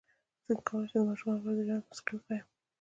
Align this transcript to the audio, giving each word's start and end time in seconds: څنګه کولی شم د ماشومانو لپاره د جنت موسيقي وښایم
څنګه 0.45 0.63
کولی 0.67 0.87
شم 0.91 0.99
د 1.03 1.07
ماشومانو 1.09 1.37
لپاره 1.39 1.55
د 1.57 1.59
جنت 1.67 1.83
موسيقي 1.87 2.13
وښایم 2.15 2.45